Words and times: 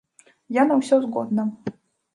Я 0.59 0.63
на 0.71 0.79
ўсё 0.81 0.95
згодна. 1.07 1.49